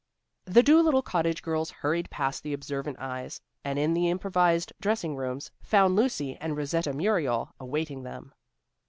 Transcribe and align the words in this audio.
The 0.45 0.63
Dolittle 0.63 1.03
Cottage 1.03 1.43
girls 1.43 1.69
hurried 1.69 2.09
past 2.09 2.41
the 2.41 2.53
observant 2.53 2.97
eyes, 2.97 3.39
and 3.63 3.77
in 3.77 3.93
the 3.93 4.09
improvised 4.09 4.73
dressing 4.81 5.15
rooms 5.15 5.51
found 5.61 5.95
Lucy 5.95 6.35
and 6.37 6.57
Rosetta 6.57 6.91
Muriel 6.91 7.53
awaiting 7.59 8.01
them. 8.01 8.33